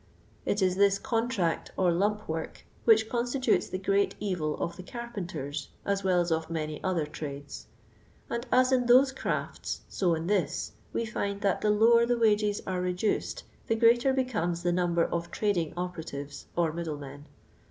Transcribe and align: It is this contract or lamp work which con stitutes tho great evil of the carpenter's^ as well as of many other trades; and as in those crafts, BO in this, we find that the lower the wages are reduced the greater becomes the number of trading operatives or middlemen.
It 0.47 0.63
is 0.63 0.77
this 0.77 0.97
contract 0.97 1.69
or 1.77 1.93
lamp 1.93 2.27
work 2.27 2.65
which 2.85 3.07
con 3.07 3.25
stitutes 3.25 3.69
tho 3.69 3.77
great 3.77 4.15
evil 4.19 4.57
of 4.57 4.75
the 4.75 4.81
carpenter's^ 4.81 5.67
as 5.85 6.03
well 6.03 6.19
as 6.19 6.31
of 6.31 6.49
many 6.49 6.83
other 6.83 7.05
trades; 7.05 7.67
and 8.27 8.43
as 8.51 8.71
in 8.71 8.87
those 8.87 9.11
crafts, 9.11 9.81
BO 9.99 10.15
in 10.15 10.25
this, 10.25 10.71
we 10.91 11.05
find 11.05 11.41
that 11.41 11.61
the 11.61 11.69
lower 11.69 12.07
the 12.07 12.17
wages 12.17 12.63
are 12.65 12.81
reduced 12.81 13.43
the 13.67 13.75
greater 13.75 14.11
becomes 14.11 14.63
the 14.63 14.71
number 14.73 15.05
of 15.05 15.29
trading 15.29 15.71
operatives 15.77 16.47
or 16.55 16.73
middlemen. 16.73 17.27